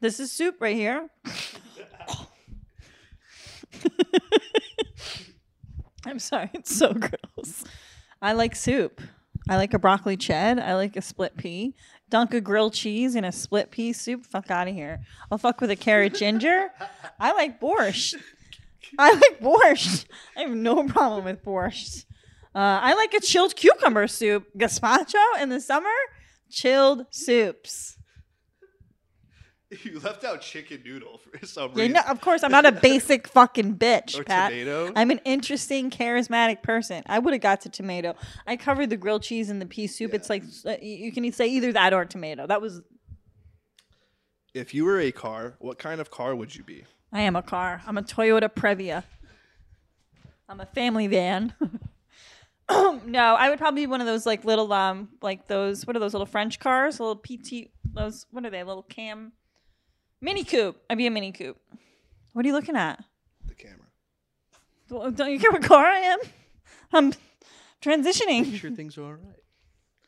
[0.00, 1.08] this is soup right here.
[6.04, 7.64] I'm sorry, it's so gross.
[8.20, 9.00] I like soup.
[9.48, 10.60] I like a broccoli ched.
[10.60, 11.74] I like a split pea.
[12.10, 14.24] Dunk a grilled cheese in a split pea soup.
[14.26, 15.00] Fuck out of here.
[15.30, 16.70] I'll fuck with a carrot ginger.
[17.18, 18.14] I like borscht.
[18.98, 20.06] I like borscht.
[20.36, 22.04] I have no problem with borscht.
[22.54, 24.44] Uh, I like a chilled cucumber soup.
[24.56, 25.88] Gazpacho in the summer.
[26.50, 27.96] Chilled soups.
[29.84, 31.92] You left out chicken noodle for some Yeah, reason.
[31.94, 34.50] no, of course, I'm not a basic fucking bitch, Or Pat.
[34.50, 34.92] tomato?
[34.94, 37.02] I'm an interesting, charismatic person.
[37.06, 38.14] I would have got to tomato.
[38.46, 40.12] I covered the grilled cheese in the pea soup.
[40.12, 42.46] It's like uh, you can say either that or tomato.
[42.46, 42.82] That was.
[44.54, 46.84] If you were a car, what kind of car would you be?
[47.10, 47.80] I am a car.
[47.86, 49.04] I'm a Toyota Previa.
[50.48, 51.54] I'm a family van.
[53.06, 55.98] no, I would probably be one of those like little um like those what are
[55.98, 57.00] those little French cars?
[57.00, 58.62] Little PT those what are they?
[58.62, 59.32] Little cam
[60.22, 60.76] mini coupe.
[60.88, 61.58] I'd be a mini coupe.
[62.32, 63.04] What are you looking at?
[63.46, 63.76] The camera.
[64.88, 66.18] Well, Don't you care what car I am?
[66.92, 67.12] I'm
[67.82, 68.50] transitioning.
[68.50, 69.42] Make sure things are all right.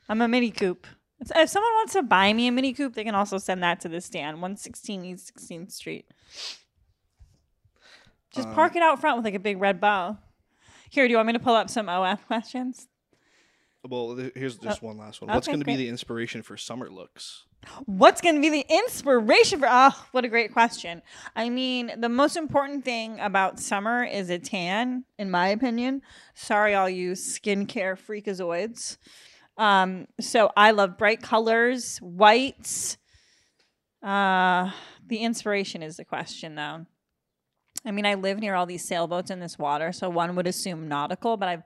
[0.09, 0.87] I'm a Mini Coupe.
[1.21, 3.81] It's- If someone wants to buy me a Mini Coupe, they can also send that
[3.81, 6.07] to the stand, 116 East 16th Street.
[8.35, 10.19] Just Um, park it out front with like a big red bow.
[10.91, 12.89] Here, do you want me to pull up some OF questions?
[13.89, 15.33] Well, th- here's just one last one.
[15.33, 15.85] What's okay, going to be great.
[15.85, 17.45] the inspiration for summer looks?
[17.87, 19.69] What's going to be the inspiration for?
[19.71, 21.03] Oh, what a great question.
[21.37, 26.03] I mean, the most important thing about summer is a tan, in my opinion.
[26.35, 28.97] Sorry, all you skincare freakazoids.
[29.57, 32.97] Um, so I love bright colors, whites.
[34.03, 34.71] Uh,
[35.07, 36.87] the inspiration is the question, though.
[37.87, 40.89] I mean, I live near all these sailboats in this water, so one would assume
[40.89, 41.63] nautical, but I've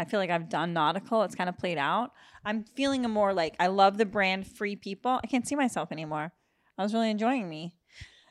[0.00, 1.24] I feel like I've done nautical.
[1.24, 2.12] It's kind of played out.
[2.42, 5.20] I'm feeling a more like I love the brand Free People.
[5.22, 6.32] I can't see myself anymore.
[6.78, 7.74] I was really enjoying me.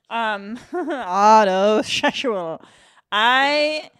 [0.09, 2.59] Um, auto sexual.
[3.11, 3.91] I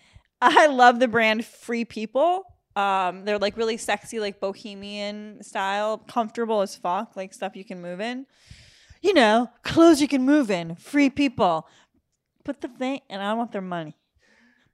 [0.42, 2.44] I love the brand Free People.
[2.76, 7.84] Um, they're like really sexy, like bohemian style, comfortable as fuck, like stuff you can
[7.84, 8.26] move in.
[9.04, 10.74] You know, clothes you can move in.
[10.74, 11.68] Free people.
[12.44, 13.99] Put the thing, and I want their money.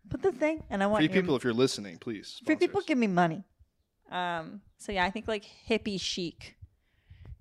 [0.10, 2.42] Put the thing, and I want Free your people, if you're listening, please.
[2.46, 3.44] Free people give me money.
[4.12, 6.56] Um, so yeah, I think like hippie chic.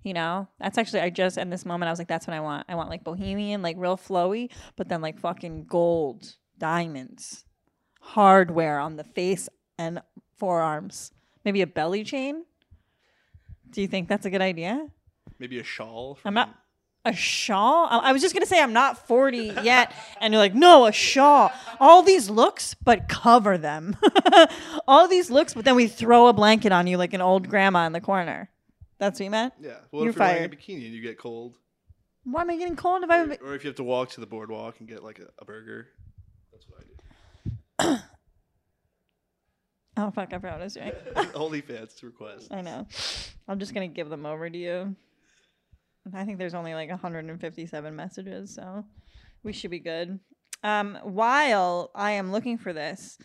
[0.03, 2.39] You know, that's actually I just in this moment I was like, that's what I
[2.39, 2.65] want.
[2.69, 7.45] I want like bohemian, like real flowy, but then like fucking gold, diamonds,
[8.01, 10.01] hardware on the face and
[10.37, 11.11] forearms.
[11.43, 12.45] Maybe a belly chain.
[13.69, 14.87] Do you think that's a good idea?
[15.39, 16.19] Maybe a shawl.
[16.23, 16.55] I'm not
[17.05, 17.87] a shawl.
[17.89, 21.51] I was just gonna say I'm not 40 yet, and you're like, no, a shawl.
[21.79, 23.95] All these looks, but cover them.
[24.87, 27.85] All these looks, but then we throw a blanket on you like an old grandma
[27.85, 28.49] in the corner.
[28.97, 29.53] That's what you meant.
[29.61, 29.73] Yeah.
[29.91, 30.59] Well, You're if you're wearing a fired.
[30.59, 31.57] bikini and you get cold,
[32.23, 33.23] Why am I getting cold if I?
[33.23, 35.45] or, or if you have to walk to the boardwalk and get like a, a
[35.45, 35.87] burger,
[36.51, 37.99] that's what I do.
[39.97, 40.33] Oh fuck!
[40.33, 40.91] I forgot what I was doing.
[41.15, 42.51] OnlyFans request.
[42.51, 42.85] I know.
[43.47, 44.93] I'm just gonna give them over to you.
[46.13, 48.85] I think there's only like 157 messages, so
[49.43, 50.19] we should be good.
[50.63, 53.17] Um, while I am looking for this,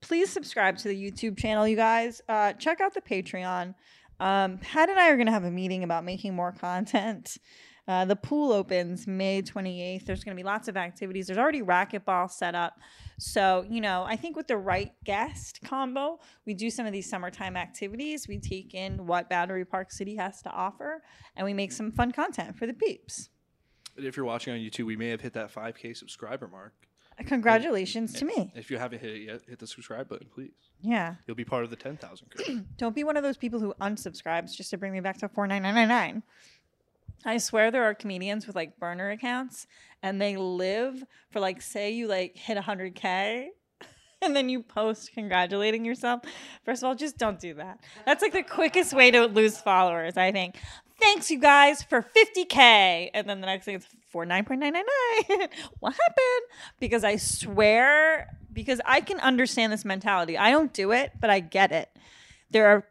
[0.00, 2.20] please subscribe to the YouTube channel, you guys.
[2.28, 3.74] Uh, check out the Patreon.
[4.20, 7.36] Um, Pat and I are gonna have a meeting about making more content.
[7.86, 10.06] Uh, the pool opens May 28th.
[10.06, 11.26] There's going to be lots of activities.
[11.26, 12.78] There's already racquetball set up.
[13.18, 17.08] So, you know, I think with the right guest combo, we do some of these
[17.08, 18.26] summertime activities.
[18.26, 21.02] We take in what Battery Park City has to offer
[21.36, 23.28] and we make some fun content for the peeps.
[23.96, 26.72] And if you're watching on YouTube, we may have hit that 5K subscriber mark.
[27.26, 28.50] Congratulations to me.
[28.56, 30.50] If you haven't hit it yet, hit the subscribe button, please.
[30.80, 31.14] Yeah.
[31.26, 32.62] You'll be part of the 10,000 crew.
[32.76, 36.22] Don't be one of those people who unsubscribes just to bring me back to 49999.
[37.24, 39.66] I swear there are comedians with like burner accounts
[40.02, 43.46] and they live for like say you like hit 100k
[44.22, 46.22] and then you post congratulating yourself.
[46.64, 47.80] First of all, just don't do that.
[48.04, 50.56] That's like the quickest way to lose followers, I think.
[51.00, 54.82] Thanks you guys for 50k and then the next thing is 49.999.
[55.80, 56.46] what happened?
[56.78, 60.38] Because I swear because I can understand this mentality.
[60.38, 61.88] I don't do it, but I get it.
[62.50, 62.86] There are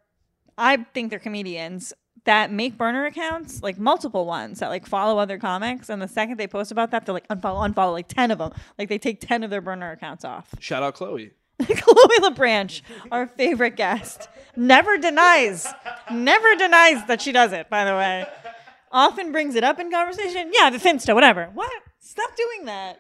[0.58, 1.94] I think they're comedians
[2.26, 6.38] that make burner accounts, like multiple ones that like follow other comics, and the second
[6.38, 8.52] they post about that, they're like unfollow, unfollow, like ten of them.
[8.78, 10.54] Like they take ten of their burner accounts off.
[10.60, 11.32] Shout out Chloe.
[11.60, 12.82] Chloe LeBranch,
[13.12, 15.68] our favorite guest, never denies,
[16.12, 17.70] never denies that she does it.
[17.70, 18.26] By the way,
[18.92, 20.52] often brings it up in conversation.
[20.54, 21.50] Yeah, the Finsta, whatever.
[21.54, 21.72] What?
[22.00, 23.00] Stop doing that.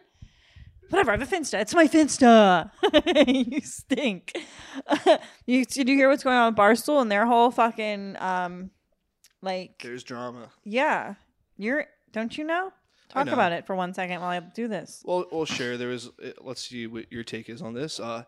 [0.89, 1.59] Whatever, I have a Finsta.
[1.59, 2.69] It's my Finsta.
[3.51, 4.33] you stink.
[5.47, 8.69] you did you hear what's going on with Barstool and their whole fucking um
[9.43, 10.49] like There's drama.
[10.63, 11.15] yeah.
[11.58, 12.71] You're don't you know?
[13.10, 13.34] Talk know.
[13.34, 15.03] about it for one second while I do this.
[15.06, 15.77] Well, well, sure.
[15.77, 16.08] There was.
[16.23, 17.99] uh, Let's see what your take is on this.
[17.99, 18.23] Uh,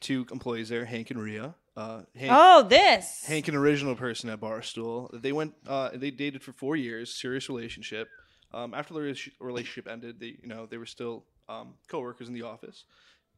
[0.00, 1.54] two employees there, Hank and Rhea.
[1.76, 3.24] Uh, Hank, Oh, this.
[3.26, 5.10] Hank, an original person at Barstool.
[5.20, 5.54] They went.
[5.66, 8.08] Uh, they dated for four years, serious relationship.
[8.54, 12.34] Um, after the rela- relationship ended, they, you know, they were still um, coworkers in
[12.34, 12.84] the office,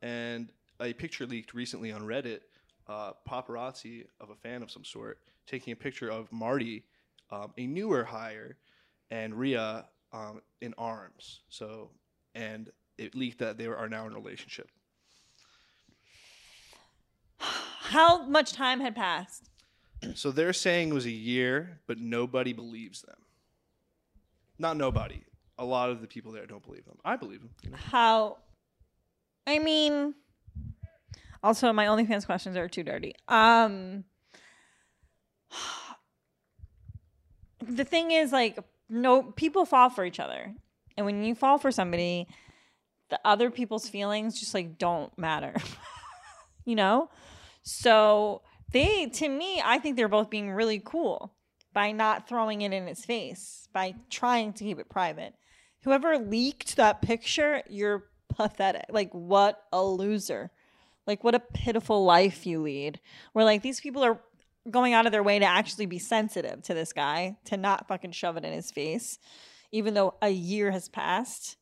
[0.03, 2.41] and a picture leaked recently on Reddit.
[2.89, 5.19] Uh, paparazzi of a fan of some sort
[5.51, 6.85] taking a picture of Marty,
[7.31, 8.57] um, a newer hire,
[9.11, 11.41] and Ria um, in arms.
[11.49, 11.91] So,
[12.35, 14.69] and it leaked that they are now in a relationship.
[17.39, 19.51] How much time had passed?
[20.15, 23.17] So they're saying it was a year, but nobody believes them.
[24.59, 25.23] Not nobody.
[25.59, 26.99] A lot of the people there don't believe them.
[27.05, 27.51] I believe them.
[27.63, 27.77] you know.
[27.77, 28.39] How
[29.47, 30.15] I mean
[31.43, 33.15] also my OnlyFans questions are too dirty.
[33.29, 34.05] Um
[37.63, 38.59] the thing is like
[38.89, 40.55] no people fall for each other.
[40.97, 42.29] And when you fall for somebody,
[43.09, 45.55] the other people's feelings just like don't matter.
[46.65, 47.11] you know?
[47.63, 51.35] So they to me, I think they're both being really cool
[51.73, 55.35] by not throwing it in his face, by trying to keep it private.
[55.83, 58.87] Whoever leaked that picture, you're pathetic.
[58.91, 60.51] Like what a loser.
[61.07, 63.01] Like what a pitiful life you lead.
[63.33, 64.21] Where like these people are
[64.69, 68.13] going out of their way to actually be sensitive to this guy, to not fucking
[68.13, 69.19] shove it in his face,
[69.73, 71.57] even though a year has passed.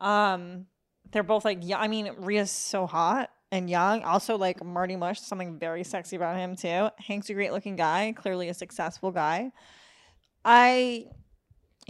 [0.00, 0.66] Um,
[1.12, 4.02] they're both like, yeah, I mean, Ria's so hot and young.
[4.02, 6.88] Also, like Marty Mush, something very sexy about him too.
[6.98, 9.50] Hank's a great looking guy, clearly a successful guy.
[10.44, 11.06] I,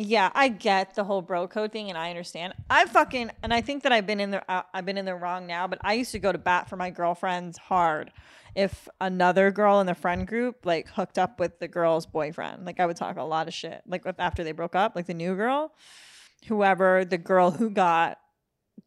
[0.00, 2.54] yeah, I get the whole bro code thing, and I understand.
[2.70, 5.14] I fucking, and I think that I've been in the, uh, I've been in the
[5.14, 5.66] wrong now.
[5.66, 8.10] But I used to go to bat for my girlfriends hard.
[8.56, 12.80] If another girl in the friend group like hooked up with the girl's boyfriend, like
[12.80, 13.82] I would talk a lot of shit.
[13.86, 15.72] Like after they broke up, like the new girl,
[16.46, 18.18] whoever the girl who got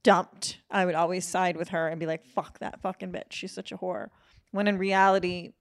[0.04, 3.32] dumped, I would always side with her and be like, fuck that fucking bitch.
[3.32, 4.08] She's such a whore.
[4.52, 5.52] When in reality,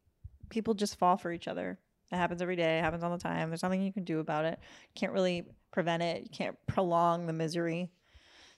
[0.49, 1.79] people just fall for each other.
[2.13, 3.49] It happens every day, it happens all the time.
[3.49, 4.59] There's nothing you can do about it.
[4.95, 6.23] Can't really prevent it.
[6.23, 7.91] You can't prolong the misery.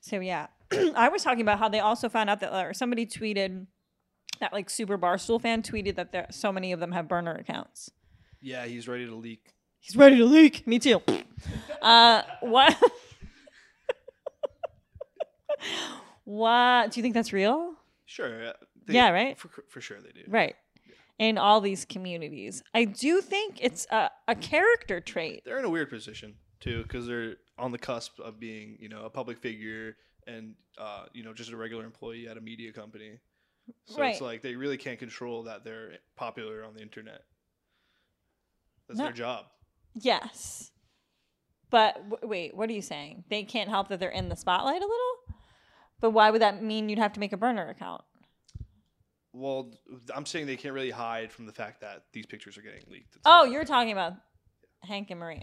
[0.00, 0.48] So yeah.
[0.96, 3.66] I was talking about how they also found out that or somebody tweeted
[4.40, 7.90] that like super barstool fan tweeted that there so many of them have burner accounts.
[8.40, 9.54] Yeah, he's ready to leak.
[9.78, 10.66] He's ready to leak.
[10.66, 11.00] Me too.
[11.82, 12.76] uh, what?
[16.24, 16.90] what?
[16.90, 17.74] Do you think that's real?
[18.06, 18.48] Sure.
[18.48, 18.52] uh,
[18.88, 19.38] Yeah, right?
[19.38, 20.22] For, for sure they do.
[20.26, 20.56] Right.
[21.18, 25.42] In all these communities, I do think it's a, a character trait.
[25.44, 29.04] They're in a weird position too because they're on the cusp of being, you know,
[29.04, 29.96] a public figure
[30.26, 33.20] and uh, you know just a regular employee at a media company.
[33.86, 34.10] So Right.
[34.12, 37.22] it's like they really can't control that they're popular on the internet.
[38.88, 39.04] That's No.
[39.04, 39.46] their job.
[39.94, 40.70] Yes.
[41.70, 43.24] But w- wait, what are you saying?
[43.30, 45.16] They can't help that they're in the spotlight a little?
[46.00, 48.02] But why would that mean you'd have to make a burner account?
[49.34, 49.72] Well,
[50.14, 53.16] I'm saying they can't really hide from the fact that these pictures are getting leaked.
[53.24, 54.14] Oh, you're talking about
[54.82, 55.42] Hank and Maria.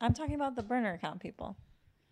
[0.00, 1.56] I'm talking about the burner account people.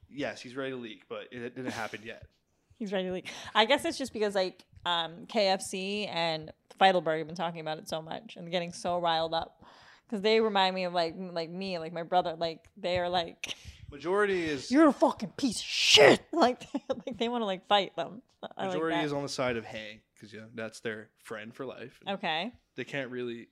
[0.08, 2.22] yes, he's ready to leak, but it didn't happen yet.
[2.78, 3.28] He's ready to leak.
[3.54, 7.86] I guess it's just because like um, KFC and Feitelberg have been talking about it
[7.90, 9.62] so much and getting so riled up
[10.08, 12.36] because they remind me of like like me, like my brother.
[12.38, 13.54] Like they are like,
[13.90, 16.20] Majority is you're a fucking piece of shit.
[16.32, 16.64] Like
[17.06, 18.22] like they want to like fight them.
[18.56, 19.04] I like majority that.
[19.04, 21.98] is on the side of Hank because yeah, that's their friend for life.
[22.04, 22.52] and okay.
[22.76, 23.48] They can't really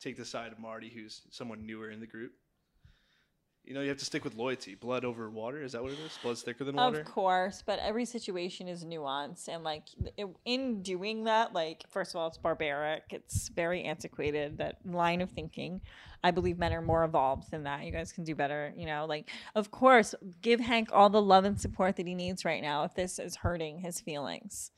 [0.00, 2.32] take the side of Marty, who's someone newer in the group.
[3.64, 4.74] You know, you have to stick with loyalty.
[4.74, 5.62] Blood over water.
[5.62, 6.18] Is that what it is?
[6.22, 7.00] Blood's thicker than water.
[7.00, 9.84] Of course, but every situation is nuanced, and like
[10.18, 13.04] it, in doing that, like first of all, it's barbaric.
[13.08, 14.58] It's very antiquated.
[14.58, 15.80] That line of thinking.
[16.22, 17.84] I believe men are more evolved than that.
[17.84, 18.74] You guys can do better.
[18.76, 22.44] You know, like of course, give Hank all the love and support that he needs
[22.44, 22.84] right now.
[22.84, 24.72] If this is hurting his feelings,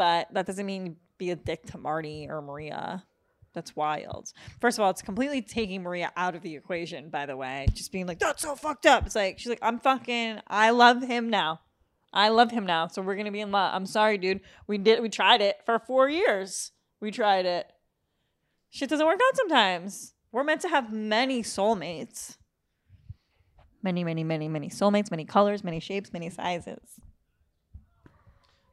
[0.00, 3.04] but that doesn't mean be a dick to Marty or Maria.
[3.52, 4.32] That's wild.
[4.58, 7.66] First of all, it's completely taking Maria out of the equation, by the way.
[7.74, 9.04] Just being like, that's so fucked up.
[9.04, 11.60] It's like, she's like, I'm fucking, I love him now.
[12.14, 12.86] I love him now.
[12.86, 13.74] So we're going to be in love.
[13.74, 14.40] I'm sorry, dude.
[14.66, 16.72] We did, we tried it for four years.
[17.02, 17.70] We tried it.
[18.70, 20.14] Shit doesn't work out sometimes.
[20.32, 22.38] We're meant to have many soulmates.
[23.82, 27.00] Many, many, many, many soulmates, many colors, many shapes, many sizes.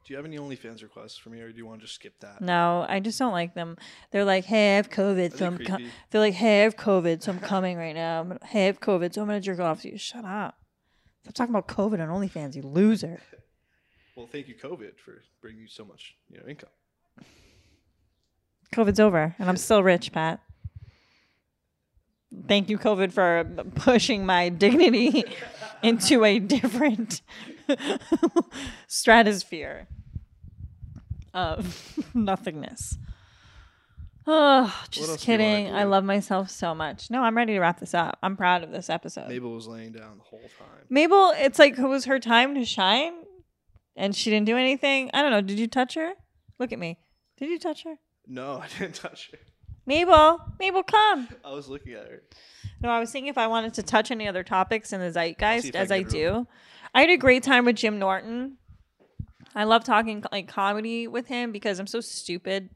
[0.08, 2.18] Do you have any OnlyFans requests for me, or do you want to just skip
[2.20, 2.40] that?
[2.40, 3.76] No, I just don't like them.
[4.10, 7.30] They're like, "Hey, I have COVID, so I'm." They're like, "Hey, I have COVID, so
[7.30, 9.82] I'm coming right now." I'm gonna, hey, I have COVID, so I'm gonna jerk off
[9.82, 9.98] to you.
[9.98, 10.56] Shut up!
[11.24, 13.20] Stop talking about COVID on OnlyFans, you loser.
[14.16, 16.70] Well, thank you, COVID, for bringing you so much you know income.
[18.74, 20.40] COVID's over, and I'm still rich, Pat.
[22.48, 23.44] Thank you, COVID, for
[23.76, 25.22] pushing my dignity
[25.84, 27.22] into a different
[28.88, 29.86] stratosphere
[31.34, 32.98] of nothingness.
[34.30, 35.74] Oh, just kidding.
[35.74, 37.10] I love myself so much.
[37.10, 38.18] No, I'm ready to wrap this up.
[38.22, 39.28] I'm proud of this episode.
[39.28, 40.84] Mabel was laying down the whole time.
[40.90, 43.14] Mabel, it's like it was her time to shine,
[43.96, 45.10] and she didn't do anything.
[45.14, 45.40] I don't know.
[45.40, 46.12] Did you touch her?
[46.58, 46.98] Look at me.
[47.38, 47.94] Did you touch her?
[48.26, 49.38] No, I didn't touch her.
[49.86, 51.28] Mabel, Mabel, come.
[51.42, 52.22] I was looking at her.
[52.82, 55.74] No, I was thinking if I wanted to touch any other topics in the zeitgeist,
[55.74, 56.46] I as I her do.
[56.94, 58.58] I had a great time with Jim Norton.
[59.58, 62.70] I love talking like comedy with him because I'm so stupid.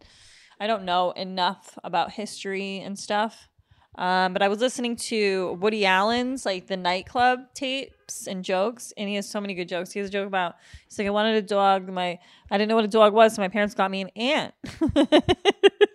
[0.58, 3.48] I don't know enough about history and stuff.
[3.94, 9.08] Um, but I was listening to Woody Allen's like the nightclub tapes and jokes, and
[9.08, 9.92] he has so many good jokes.
[9.92, 10.56] He has a joke about
[10.88, 11.88] he's like, I wanted a dog.
[11.88, 12.18] My
[12.50, 14.54] I didn't know what a dog was, so my parents got me an ant.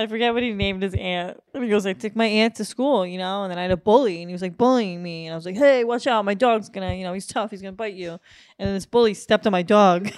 [0.00, 1.38] I forget what he named his aunt.
[1.52, 3.70] And he goes, I took my aunt to school, you know, and then I had
[3.70, 6.24] a bully, and he was like bullying me, and I was like, Hey, watch out,
[6.24, 8.12] my dog's gonna, you know, he's tough, he's gonna bite you.
[8.58, 10.10] And then this bully stepped on my dog.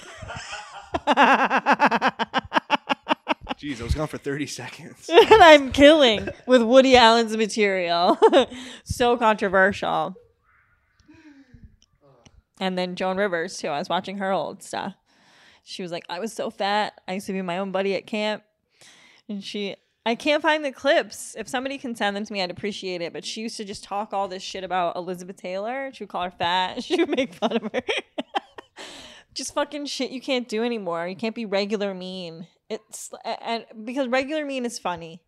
[3.57, 5.09] Jeez, I was gone for 30 seconds.
[5.11, 8.17] and I'm killing with Woody Allen's material.
[8.83, 10.15] so controversial.
[12.59, 13.67] And then Joan Rivers too.
[13.67, 14.93] I was watching her old stuff.
[15.63, 16.99] She was like, I was so fat.
[17.07, 18.43] I used to be my own buddy at camp.
[19.29, 21.33] And she I can't find the clips.
[21.37, 23.13] If somebody can send them to me, I'd appreciate it.
[23.13, 25.91] But she used to just talk all this shit about Elizabeth Taylor.
[25.93, 26.83] She would call her fat.
[26.83, 27.81] She would make fun of her.
[29.33, 31.07] just fucking shit you can't do anymore.
[31.07, 32.47] You can't be regular mean.
[32.69, 35.21] It's and because regular mean is funny.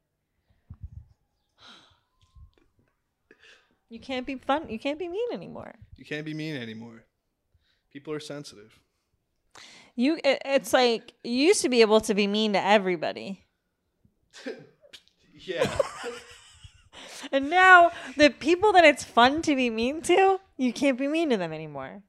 [3.87, 4.69] You can't be fun.
[4.69, 5.75] You can't be mean anymore.
[5.95, 7.05] You can't be mean anymore.
[7.93, 8.77] People are sensitive.
[9.95, 13.44] You it, it's like you used to be able to be mean to everybody.
[15.33, 15.69] Yeah.
[17.31, 21.29] And now the people that it's fun to be mean to, you can't be mean
[21.31, 22.03] to them anymore.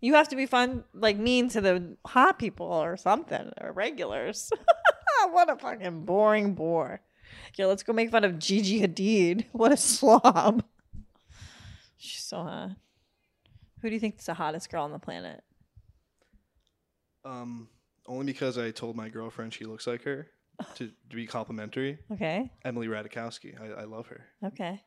[0.00, 4.50] You have to be fun, like mean to the hot people or something, or regulars.
[5.30, 7.00] what a fucking boring bore.
[7.56, 9.46] Yeah, let's go make fun of Gigi Hadid.
[9.52, 10.64] What a slob.
[11.96, 12.70] She's so hot.
[13.80, 15.42] Who do you think is the hottest girl on the planet?
[17.24, 17.68] um,
[18.06, 20.28] only because I told my girlfriend she looks like her
[20.76, 21.98] to, to be complimentary.
[22.12, 22.50] Okay.
[22.64, 23.60] Emily Ratajkowski.
[23.60, 24.24] I, I love her.
[24.44, 24.80] Okay.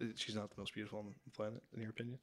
[0.00, 2.18] Uh, She's not the most beautiful on the planet, in your opinion.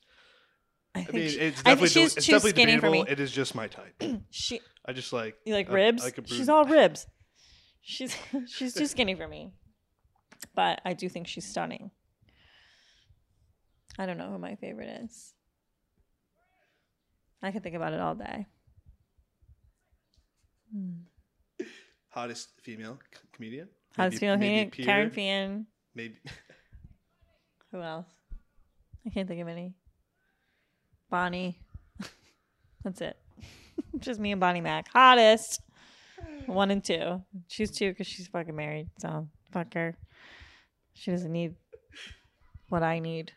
[0.95, 3.03] I I think mean, she- it's I definitely, she's it's too definitely skinny for debatable.
[3.05, 3.11] me.
[3.11, 3.95] It is just my type.
[4.29, 5.35] She I just like.
[5.45, 6.05] You like I- ribs?
[6.05, 7.07] I she's all ribs.
[7.85, 8.15] She's
[8.47, 9.51] she's too skinny for me.
[10.55, 11.91] But I do think she's stunning.
[13.99, 15.33] I don't know who my favorite is.
[17.41, 18.47] I could think about it all day.
[22.13, 23.67] Hottest female c- comedian.
[23.95, 25.65] Hottest female comedian, Kerryn Peter, Fian.
[25.95, 26.15] Maybe
[27.71, 28.05] Who else?
[29.05, 29.73] I can't think of any.
[31.09, 31.59] Bonnie.
[32.83, 33.17] That's it.
[33.99, 34.87] Just me and Bonnie Mac.
[34.89, 35.61] Hottest.
[36.45, 37.21] One and two.
[37.47, 38.89] She's two because she's fucking married.
[38.99, 39.95] So fuck her.
[40.93, 41.55] She doesn't need
[42.69, 43.31] what I need.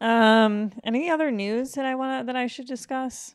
[0.00, 3.34] Um, any other news that I wanna that I should discuss?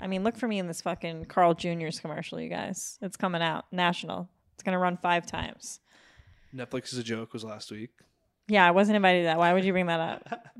[0.00, 2.98] I mean, look for me in this fucking Carl Jr.'s commercial, you guys.
[3.00, 3.66] It's coming out.
[3.72, 4.28] National.
[4.54, 5.80] It's gonna run five times.
[6.54, 7.90] Netflix is a joke was last week.
[8.48, 9.38] Yeah, I wasn't invited to that.
[9.38, 10.48] Why would you bring that up?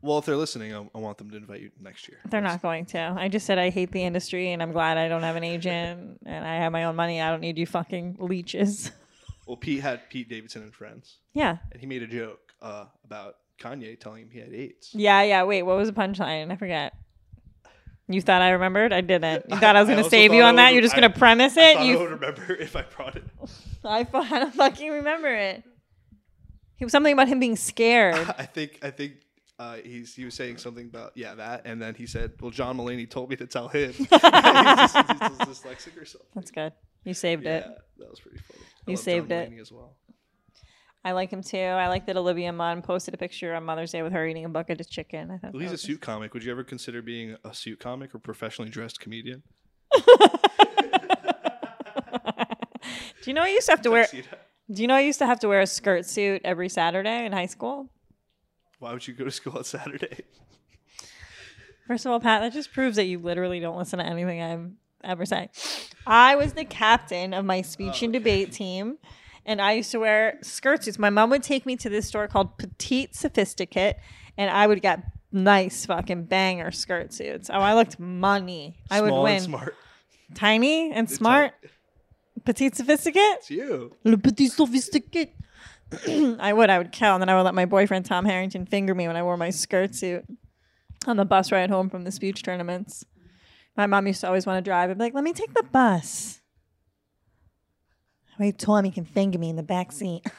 [0.00, 2.18] Well, if they're listening, I, I want them to invite you next year.
[2.30, 3.16] They're not going to.
[3.18, 6.20] I just said I hate the industry and I'm glad I don't have an agent
[6.26, 7.20] and I have my own money.
[7.20, 8.90] I don't need you fucking leeches.
[9.46, 11.56] Well, Pete had Pete Davidson and friends, yeah.
[11.72, 14.90] and he made a joke uh, about Kanye telling him he had AIDS.
[14.92, 15.42] Yeah, yeah.
[15.44, 16.52] Wait, what was the punchline?
[16.52, 16.92] I forget.
[18.08, 18.92] You thought I remembered?
[18.92, 19.44] I didn't.
[19.50, 20.72] You thought I was going to save you on that?
[20.72, 21.76] You're just going to premise I it?
[21.78, 23.24] I You would remember if I brought it.
[23.84, 25.62] I, I don't fucking remember it.
[26.76, 28.14] He was something about him being scared.
[28.38, 29.14] I think I think
[29.58, 32.76] uh, he's he was saying something about yeah that, and then he said, "Well, John
[32.78, 36.28] Mulaney told me to tell him." he's, just, he's dyslexic or something.
[36.36, 36.72] That's good.
[37.04, 37.64] You saved Yeah, it.
[37.98, 38.60] that was pretty funny.
[38.86, 39.50] I You saved John it.
[39.50, 39.96] Mulaney as well.
[41.04, 41.56] I like him too.
[41.58, 44.48] I like that Olivia Munn posted a picture on Mother's Day with her eating a
[44.48, 45.30] bucket of chicken.
[45.30, 46.34] I thought Well, that he's a was- suit comic.
[46.34, 49.42] Would you ever consider being a suit comic or professionally dressed comedian?
[53.22, 54.06] Do you know I used to have to wear?
[54.10, 57.32] Do you know I used to have to wear a skirt suit every Saturday in
[57.32, 57.88] high school?
[58.78, 60.24] Why would you go to school on Saturday?
[61.86, 64.70] First of all, Pat, that just proves that you literally don't listen to anything I've
[65.02, 65.50] ever said.
[66.06, 68.98] I was the captain of my speech oh, and debate team,
[69.48, 70.98] and I used to wear skirt suits.
[70.98, 73.96] My mom would take me to this store called Petite Sophisticate,
[74.36, 77.48] and I would get nice fucking banger skirt suits.
[77.50, 78.76] Oh, I looked money.
[78.90, 79.36] I would win.
[79.36, 79.74] and smart.
[80.34, 81.52] Tiny and It's smart,
[82.44, 83.22] petite sophisticate.
[83.38, 83.96] It's you.
[84.04, 85.34] Le petit sophisticate.
[86.38, 86.68] I would.
[86.68, 89.16] I would kill, and then I would let my boyfriend Tom Harrington finger me when
[89.16, 90.26] I wore my skirt suit
[91.06, 93.06] on the bus ride home from the speech tournaments.
[93.78, 94.90] My mom used to always want to drive.
[94.90, 96.37] I'd be like, "Let me take the bus."
[98.38, 100.24] Wait, Tommy can finger me in the back seat.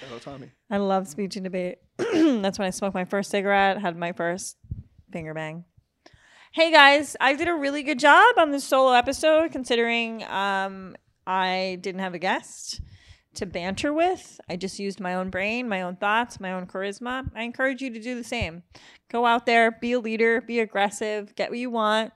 [0.00, 0.52] Hello, Tommy.
[0.70, 1.78] I love speech and debate.
[1.96, 4.56] That's when I smoked my first cigarette, had my first
[5.12, 5.64] finger bang.
[6.52, 10.96] Hey guys, I did a really good job on this solo episode considering um,
[11.26, 12.80] I didn't have a guest
[13.34, 14.40] to banter with.
[14.48, 17.30] I just used my own brain, my own thoughts, my own charisma.
[17.34, 18.62] I encourage you to do the same.
[19.10, 22.12] Go out there, be a leader, be aggressive, get what you want.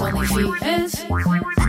[0.00, 1.63] Only, only fiends.